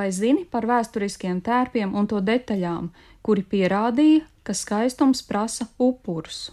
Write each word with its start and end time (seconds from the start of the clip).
Vai 0.00 0.08
zini 0.16 0.46
par 0.48 0.64
vēsturiskiem 0.64 1.42
tērpiem 1.44 1.90
un 1.92 2.06
to 2.08 2.22
detaļām, 2.24 2.86
kuri 3.20 3.42
pierādīja, 3.44 4.22
ka 4.48 4.54
skaistums 4.56 5.20
prasa 5.28 5.66
upurus? 5.76 6.46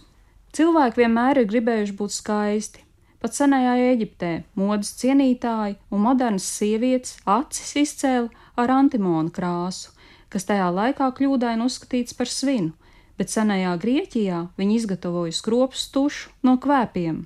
Cilvēki 0.52 1.00
vienmēr 1.00 1.40
ir 1.40 1.48
gribējuši 1.48 1.94
būt 1.96 2.12
skaisti. 2.12 2.82
Pat 3.22 3.38
senajā 3.38 3.72
Eģiptē 3.94 4.32
modes 4.60 4.90
cienītāji 5.00 5.78
un 5.88 6.04
modernas 6.04 6.50
sievietes 6.58 7.16
acis 7.24 7.72
izcēla 7.86 8.28
ar 8.60 8.74
antimonu 8.74 9.32
krāsu, 9.32 9.96
kas 10.28 10.44
tajā 10.50 10.68
laikā 10.68 11.08
kļūdaini 11.16 11.64
uzskatīts 11.64 12.18
par 12.20 12.28
svinu, 12.28 12.74
bet 13.16 13.32
senajā 13.32 13.72
Grieķijā 13.80 14.42
viņi 14.60 14.78
izgatavoja 14.82 15.32
skropus 15.40 15.88
tušu 15.96 16.36
no 16.44 16.58
kvēpiem. 16.60 17.24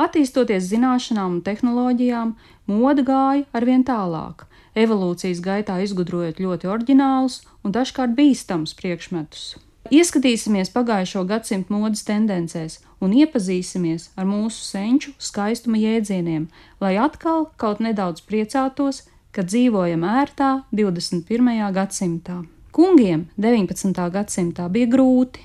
Attīstoties 0.00 0.68
zināšanām 0.68 1.38
un 1.38 1.42
tehnoloģijām, 1.48 2.36
moda 2.68 3.08
gāja 3.08 3.48
arvien 3.56 3.88
tālāk, 3.88 4.49
evolūcijas 4.78 5.40
gaitā 5.44 5.80
izgudrojot 5.84 6.40
ļoti 6.42 6.70
oriģinālus 6.70 7.40
un 7.64 7.74
dažkārt 7.74 8.14
bīstamus 8.18 8.76
priekšmetus. 8.78 9.56
Ieskatīsimies 9.90 10.68
pagājušo 10.70 11.24
gadsimtu 11.26 11.74
modes 11.74 12.04
tendencēs 12.06 12.78
un 13.02 13.14
iepazīsimies 13.16 14.10
ar 14.14 14.28
mūsu 14.28 14.60
senču 14.62 15.14
skaistuma 15.18 15.80
jēdzieniem, 15.80 16.46
lai 16.84 16.94
atkal 17.00 17.48
kaut 17.58 17.80
nedaudz 17.80 18.22
priecātos, 18.22 19.02
ka 19.34 19.42
dzīvojam 19.46 20.04
ērtā 20.06 20.50
21. 20.70 21.72
gadsimtā. 21.74 22.42
Kungiem 22.70 23.26
19. 23.34 24.04
gadsimtā 24.14 24.68
bija 24.70 24.90
grūti. 24.94 25.42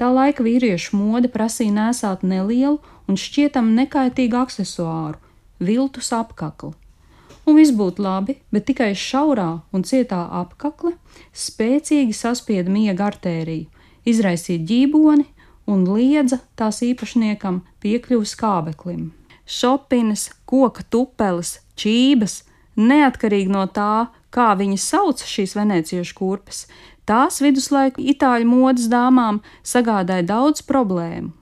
Tā 0.00 0.08
laika 0.08 0.44
vīriešu 0.46 0.96
mode 0.96 1.28
prasīja 1.28 1.74
nēsāt 1.76 2.24
nelielu 2.24 2.78
un 3.08 3.18
šķietam 3.20 3.74
nekaitīgu 3.76 4.40
aksesuāru- 4.46 5.20
viltus 5.68 6.12
apakli. 6.16 6.72
Un 7.42 7.58
viss 7.58 7.74
būtu 7.74 8.04
labi, 8.04 8.36
bet 8.54 8.68
tikai 8.68 8.92
šaurā 8.94 9.48
un 9.74 9.82
cietā 9.82 10.20
apakle 10.40 10.94
spēcīgi 11.34 12.14
saspieda 12.14 12.70
miega 12.70 13.08
artēriju, 13.10 13.66
izraisīja 14.06 14.62
ģīboni 14.68 15.26
un 15.72 15.82
liedza 15.90 16.38
tās 16.58 16.82
īpašniekam 16.86 17.62
piekļuvi 17.82 18.30
skābeklim. 18.30 19.10
Šopinas, 19.42 20.28
koka 20.46 20.86
tupeles, 20.86 21.58
čības, 21.74 22.42
neatkarīgi 22.78 23.50
no 23.52 23.66
tā, 23.66 24.06
kā 24.32 24.52
viņi 24.58 24.78
sauc 24.78 25.26
šīs 25.26 25.56
veneciešu 25.58 26.16
kurpes, 26.16 26.64
tās 27.08 27.42
viduslaiku 27.42 28.02
itāļu 28.14 28.48
modes 28.48 28.88
dāmām 28.92 29.42
sagādāja 29.66 30.24
daudz 30.30 30.62
problēmu. 30.66 31.34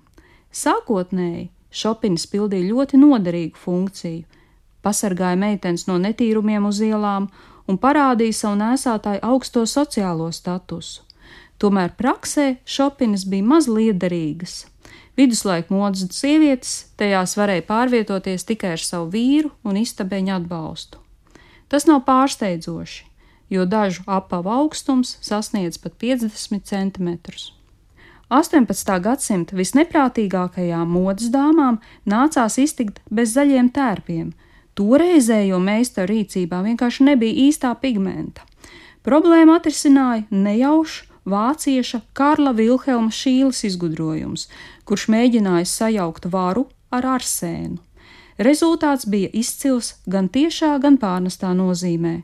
Sākotnēji 0.50 1.50
šopins 1.70 2.24
pildīja 2.26 2.72
ļoti 2.72 2.98
noderīgu 2.98 3.60
funkciju, 3.60 4.24
pasargāja 4.82 5.38
meitenes 5.40 5.86
no 5.88 5.98
netīrumiem 6.00 6.66
uz 6.66 6.80
ielām 6.84 7.28
un 7.68 7.78
parādīja 7.78 8.36
savu 8.42 8.58
nēsātāju 8.62 9.22
augsto 9.26 9.66
sociālo 9.66 10.30
statusu. 10.34 11.04
Tomēr 11.60 11.92
praksē 11.96 12.54
šopinas 12.64 13.26
bija 13.28 13.44
maz 13.44 13.68
liederīgas. 13.68 14.64
Viduslaiku 15.18 15.76
modes 15.76 16.06
sievietes 16.16 16.72
tajās 16.96 17.36
varēja 17.36 17.66
pārvietoties 17.68 18.46
tikai 18.48 18.74
ar 18.78 18.80
savu 18.80 19.10
vīru 19.12 19.50
un 19.68 19.76
istabeņu 19.76 20.32
atbalstu. 20.38 21.02
Tas 21.68 21.84
nav 21.86 22.00
pārsteidzoši, 22.06 23.04
jo 23.52 23.66
dažu 23.68 24.06
apavu 24.08 24.50
augstums 24.54 25.18
sasniedz 25.20 25.76
pat 25.82 25.98
50 26.00 26.64
cm. 26.64 27.10
18. 28.30 28.96
gadsimta 29.02 29.58
visneprātīgākajām 29.58 30.90
modes 30.94 31.28
dāmām 31.34 31.80
nācās 32.06 32.56
iztikt 32.62 33.02
bez 33.10 33.34
zaļiem 33.34 33.68
tērpiem. 33.74 34.30
Toreizējo 34.78 35.58
meistaru 35.62 36.14
rīcībā 36.14 36.62
vienkārši 36.64 37.06
nebija 37.10 37.48
īstā 37.48 37.74
pigmenta. 37.82 38.46
Problēmu 39.06 39.54
atrisināja 39.56 40.26
nejaušs 40.30 41.04
vācieša 41.30 42.00
Karla 42.12 42.52
Vilhelma 42.56 43.12
Šīles 43.12 43.64
izgudrojums, 43.68 44.48
kurš 44.84 45.06
mēģināja 45.12 45.68
sajaukt 45.68 46.26
varu 46.32 46.66
ar 46.90 47.06
arsēnu. 47.16 47.78
Rezultāts 48.40 49.04
bija 49.04 49.28
izcils 49.36 49.94
gan 50.08 50.30
tiešā, 50.32 50.78
gan 50.80 50.96
pārnestā 51.00 51.52
nozīmē. 51.56 52.22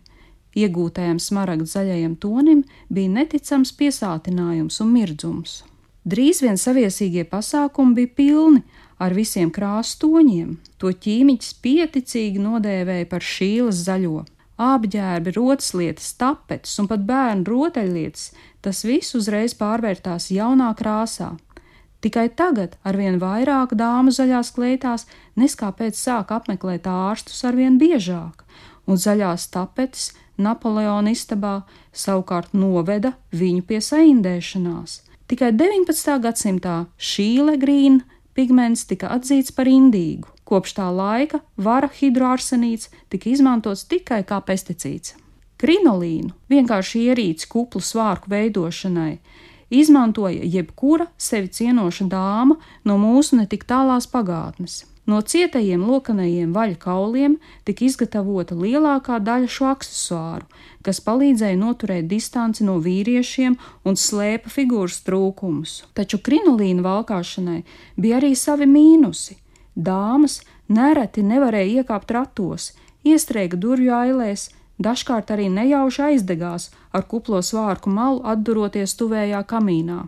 Iegūtajam 0.56 1.19
smaragda 1.20 1.69
zaļajam 1.69 2.15
tonim 2.16 2.62
bija 2.88 3.12
neticams 3.19 3.75
piesātinājums 3.76 4.81
un 4.81 4.94
mirdzums. 4.94 5.59
Drīz 6.06 6.39
vien 6.44 6.55
saviesīgie 6.55 7.25
pasākumi 7.27 7.97
bija 7.99 8.12
pilni 8.15 8.61
ar 9.03 9.15
visiem 9.17 9.50
krāsu 9.50 9.99
toņiem. 10.05 10.53
To 10.78 10.93
ķīmiķis 10.94 11.56
pieticīgi 11.65 12.43
nodēvēja 12.43 13.09
par 13.11 13.27
šīles 13.27 13.81
zaļo. 13.89 14.22
Apģērbi, 14.56 15.34
rotaslietas, 15.37 16.12
tapetes 16.17 16.78
un 16.81 16.87
pat 16.89 17.03
bērnu 17.09 17.44
rotaļlietas- 17.50 18.31
tas 18.62 18.84
viss 18.84 19.17
uzreiz 19.19 19.55
pārvērtās 19.59 20.31
jaunā 20.31 20.71
krāsā. 20.78 21.37
Tikai 22.00 22.28
tagad 22.37 22.77
arvien 22.84 23.19
vairāk 23.19 23.75
dāmu 23.75 24.15
zaļās 24.15 24.53
kleitās 24.55 25.06
neskāpēc 25.37 25.99
sāk 25.99 26.31
apmeklēt 26.31 26.87
ārstus 26.87 27.43
arvien 27.44 27.78
biežāk, 27.81 28.47
un 28.87 28.97
zaļās 28.97 29.50
tapetes 29.50 30.12
Napoleona 30.38 31.11
istabā 31.11 31.65
savukārt 31.93 32.53
noveda 32.53 33.15
viņu 33.33 33.62
pie 33.67 33.81
saindēšanās. 33.81 35.00
Tikai 35.26 35.48
19. 35.59 36.20
gadsimtā 36.22 36.72
šīle 37.03 37.56
grīna 37.59 38.04
pigments 38.38 38.84
tika 38.87 39.09
atzīts 39.10 39.50
par 39.56 39.66
indīgu. 39.66 40.31
Kopš 40.47 40.76
tā 40.76 40.87
laika 40.94 41.41
vara 41.59 41.88
hidroarsenīts 41.91 42.92
tika 43.10 43.32
izmantots 43.32 43.82
tikai 43.91 44.20
kā 44.28 44.38
pesticīds. 44.47 45.16
Krinolīnu, 45.59 46.31
vienkārši 46.47 47.09
ierīci 47.09 47.50
kuplu 47.50 47.82
svārku 47.82 48.31
veidošanai, 48.31 49.16
izmantoja 49.75 50.47
jebkura 50.47 51.09
sevi 51.19 51.50
cienoša 51.58 52.06
dāma 52.12 52.60
no 52.87 52.94
mūsu 52.94 53.41
netik 53.41 53.66
tālās 53.66 54.06
pagātnes. 54.06 54.84
No 55.10 55.19
cietajiem 55.22 55.82
lokanajiem 55.87 56.54
vaļa 56.54 56.78
kauliem 56.82 57.37
tika 57.66 57.87
izgatavota 57.87 58.54
lielākā 58.58 59.19
daļa 59.22 59.50
šo 59.50 59.72
aksesuāru, 59.72 60.47
kas 60.86 61.02
palīdzēja 61.02 61.58
noturēt 61.58 62.06
distanci 62.10 62.64
no 62.66 62.78
vīriešiem 62.82 63.56
un 63.84 63.98
slēpa 63.98 64.52
figūras 64.52 65.00
trūkumus. 65.06 65.80
Taču 65.98 66.22
krinolīna 66.22 66.84
valkāšanai 66.86 67.62
bija 67.98 68.20
arī 68.20 68.34
savi 68.38 68.69
mīnusi. 68.70 69.41
Dāmas 69.76 70.41
nereti 70.72 71.26
nevarēja 71.26 71.82
iekāpt 71.82 72.14
ratos, 72.14 72.70
iestrēga 73.04 73.58
durvju 73.60 73.92
ailēs, 73.94 74.50
Dažkārt 74.76 75.30
arī 75.32 75.48
nejauši 75.48 76.02
aizdegās 76.10 76.69
ar 76.92 77.06
kuplo 77.08 77.41
svārku 77.41 77.88
malu 77.88 78.20
atduroties 78.28 78.92
tuvējā 79.00 79.41
kamīnā. 79.48 80.02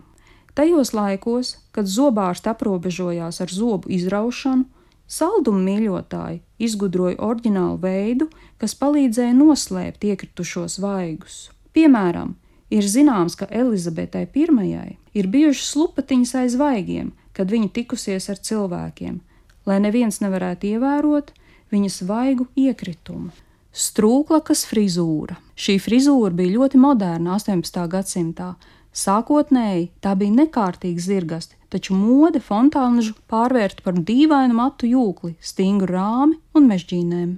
Tajos 0.53 0.93
laikos, 0.93 1.55
kad 1.73 1.89
zobārsti 1.89 2.51
aprobežojās 2.51 3.41
ar 3.41 3.49
zobu 3.49 3.89
izraušanu, 3.95 4.67
saldumu 5.09 5.63
mīļotāji 5.65 6.41
izgudroja 6.61 7.17
oriģinālu 7.25 7.79
veidu, 7.81 8.29
kas 8.61 8.75
palīdzēja 8.77 9.33
noslēpt 9.37 10.05
iekritušos 10.05 10.77
vaigus. 10.83 11.49
Piemēram, 11.73 12.35
ir 12.69 12.85
zināms, 12.85 13.35
ka 13.39 13.49
Elizabetei 13.49 14.27
I 14.33 14.97
ir 15.13 15.27
bijušas 15.27 15.75
lupatiņas 15.75 16.35
aiz 16.35 16.55
vaigiem, 16.55 17.11
kad 17.33 17.49
viņa 17.51 17.69
tikusies 17.73 18.29
ar 18.29 18.37
cilvēkiem, 18.37 19.19
lai 19.65 19.79
neviens 19.79 20.21
nevarētu 20.21 20.75
ievērot 20.75 21.31
viņas 21.71 22.01
vaigu 22.03 22.47
iekritumu. 22.55 23.31
Strūklakas 23.69 24.65
frizūra. 24.65 25.37
Šī 25.55 25.77
frizūra 25.79 26.33
bija 26.33 26.57
ļoti 26.57 26.79
moderna 26.81 27.37
18. 27.37 27.85
gadsimtā. 27.87 28.55
Sākotnēji 28.89 29.91
tā 30.01 30.15
bija 30.17 30.33
nekārtīga 30.41 31.03
zirgasti, 31.03 31.58
taču 31.73 31.95
mode 31.97 32.41
fontānužu 32.43 33.15
pārvērta 33.29 33.85
par 33.85 33.97
dīvainu 33.97 34.57
matu 34.57 34.89
jūkli, 34.89 35.35
stingru 35.41 35.93
rāmi 35.93 36.39
un 36.57 36.69
mežģīnēm. 36.69 37.37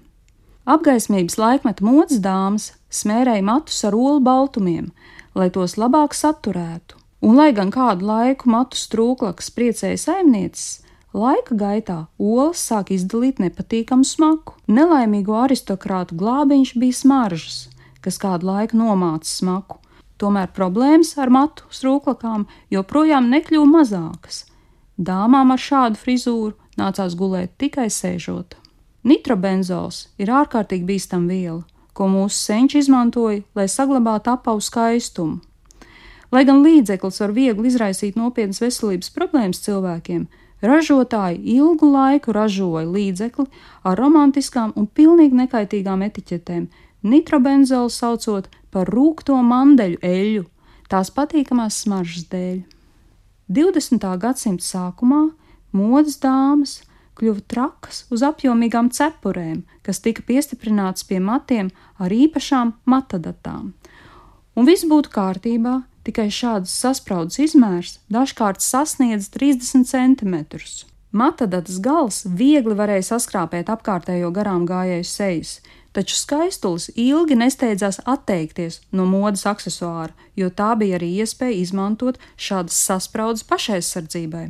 Apgaismības 0.72 1.38
laikmeta 1.42 1.86
modes 1.86 2.22
dāmas 2.24 2.72
smērēja 2.94 3.44
matus 3.44 3.82
ar 3.88 3.98
olu 3.98 4.22
baltumiem, 4.24 4.92
lai 5.36 5.50
tos 5.50 5.78
labāk 5.80 6.16
saturētu, 6.16 7.00
un 7.26 7.40
lai 7.40 7.50
gan 7.58 7.74
kādu 7.74 8.08
laiku 8.08 8.52
matu 8.54 8.80
strūklakas 8.80 9.52
priecēja 9.56 10.00
saimnieces, 10.06 10.82
Laika 11.12 11.58
gaitā 11.60 11.98
olas 12.16 12.62
sāk 12.64 12.94
izdalīt 12.96 13.42
nepatīkamu 13.44 14.08
smaku. 14.08 14.56
Nelaimīgo 14.72 15.36
aristokrātu 15.44 16.16
glābiņš 16.16 16.72
bija 16.80 16.96
smaržas, 16.96 17.58
kas 18.00 18.16
kādu 18.22 18.48
laiku 18.48 18.80
nomāca 18.80 19.28
smaku. 19.28 19.81
Tomēr 20.22 20.52
problēmas 20.54 21.16
ar 21.18 21.32
matu 21.34 21.66
strūklakām 21.74 22.46
joprojām 22.70 23.32
nekļuva 23.34 23.70
mazākas. 23.72 24.44
Dāmām 25.02 25.54
ar 25.54 25.62
šādu 25.62 25.98
frizūru 25.98 26.54
nācās 26.78 27.16
gulēt 27.18 27.56
tikai 27.58 27.88
sēžot. 27.90 28.54
Nitrobenzols 29.02 30.04
ir 30.22 30.30
ārkārtīgi 30.30 30.86
bīstama 30.86 31.32
viela, 31.34 31.64
ko 31.98 32.06
mūsu 32.06 32.38
senči 32.38 32.84
izmantoja, 32.84 33.42
lai 33.58 33.66
saglabātu 33.66 34.36
apavu 34.36 34.62
skaistumu. 34.62 35.40
Lai 36.32 36.46
gan 36.48 36.62
līdzeklis 36.64 37.18
var 37.24 37.34
viegli 37.36 37.68
izraisīt 37.68 38.16
nopietnas 38.16 38.62
veselības 38.62 39.10
problēmas 39.16 39.66
cilvēkiem, 39.66 40.30
Ražotāji 40.62 41.40
ilgu 41.58 41.88
laiku 41.90 42.34
ražoja 42.38 42.86
līdzekli 42.86 43.48
ar 43.84 43.98
romantiskām 43.98 44.74
un 44.78 44.86
pilnīgi 44.86 45.40
nekaitīgām 45.40 46.04
etiķetēm, 46.06 46.68
nitrobenzolu 47.02 47.90
saucot 47.90 48.50
par 48.72 48.90
rūkto 48.92 49.38
mandeļu 49.46 50.00
eļļu, 50.06 50.46
tās 50.92 51.12
patīkamās 51.16 51.82
smaržas 51.84 52.28
dēļ. 52.32 52.62
20. 53.52 54.08
gadsimta 54.24 54.64
sākumā 54.64 55.26
modes 55.76 56.18
dāmas 56.24 56.80
kļuva 57.20 57.44
trakas 57.52 58.06
uz 58.12 58.24
apjomīgām 58.24 58.90
cepurēm, 58.96 59.62
kas 59.86 60.00
tika 60.04 60.24
piestiprinātas 60.26 61.06
pie 61.08 61.20
matiem 61.20 61.72
ar 62.00 62.14
īpašām 62.16 62.74
matadatām. 62.90 63.74
Un 64.56 64.68
viss 64.68 64.88
būtu 64.88 65.12
kārtībā, 65.14 65.82
tikai 66.08 66.30
šādas 66.34 66.74
saspraudas 66.84 67.40
izmērs 67.44 68.00
dažkārt 68.12 68.64
sasniedz 68.64 69.30
30 69.36 69.88
cm. 69.88 70.40
Matadatas 71.12 71.80
gals 71.84 72.24
viegli 72.26 72.76
varēja 72.76 73.10
saskrāpēt 73.14 73.70
apkārtējo 73.72 74.32
garām 74.32 74.64
gājēju 74.68 75.08
sejas, 75.08 75.58
taču 75.96 76.16
skaistulis 76.16 76.90
ilgi 76.96 77.38
nesteidzās 77.40 78.02
atteikties 78.06 78.82
no 78.92 79.06
modes 79.06 79.46
accessoāra, 79.50 80.14
jo 80.36 80.50
tā 80.50 80.74
bija 80.80 81.00
arī 81.00 81.12
iespēja 81.24 81.60
izmantot 81.62 82.20
šādas 82.38 82.78
saspraudas 82.88 83.46
pašaizsardzībai. 83.50 84.50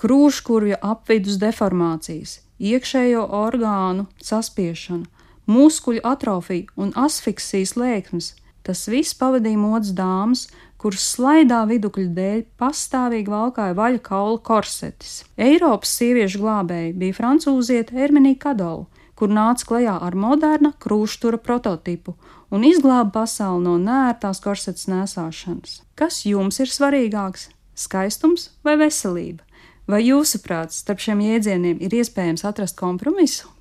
Krūškurvja 0.00 0.78
apvidus 0.82 1.40
deformācijas, 1.42 2.38
iekšējo 2.58 3.24
orgānu 3.40 4.06
saspiešana, 4.22 5.08
muskuļu 5.50 6.04
atrofija 6.14 6.70
un 6.76 6.94
asfiksijas 7.08 7.76
lēkmes– 7.76 8.34
tas 8.66 8.86
viss 8.92 9.16
pavadīja 9.18 9.58
modes 9.58 9.92
dāmas, 9.96 10.46
kuras 10.80 11.04
slaidā 11.14 11.60
vidukļu 11.68 12.08
dēļ 12.16 12.42
pastāvīgi 12.60 13.32
valkāja 13.32 13.76
vaļa 13.76 14.00
kaula 14.04 14.38
korsetis. 14.44 15.20
Eiropas 15.40 15.92
sieviešu 15.98 16.40
glābēji 16.44 16.94
bija 17.00 17.18
francūziete 17.18 17.98
Ermenija 18.00 18.40
Kadola, 18.46 18.86
kur 19.20 19.28
nāca 19.28 19.66
klajā 19.68 19.98
ar 20.00 20.14
moderna 20.16 20.70
krūštura 20.80 21.36
prototipu 21.44 22.14
un 22.48 22.64
izglāba 22.64 23.12
pasauli 23.18 23.66
no 23.66 23.76
nērtās 23.76 24.40
korsetes 24.40 24.88
nēsāšanas. 24.88 25.82
Kas 25.92 26.22
jums 26.24 26.60
ir 26.64 26.72
svarīgāks- 26.72 27.50
skaistums 27.84 28.48
vai 28.64 28.78
veselība? 28.80 29.44
Vai 29.86 30.00
jūsuprāt, 30.06 30.72
starp 30.72 31.04
šiem 31.04 31.20
jēdzieniem 31.20 31.80
ir 31.84 31.90
iespējams 32.00 32.46
atrast 32.48 32.76
kompromisu? 32.80 33.59